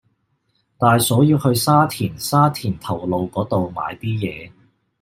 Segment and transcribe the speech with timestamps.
[0.79, 4.51] 大嫂要去沙田沙田頭路嗰度買啲嘢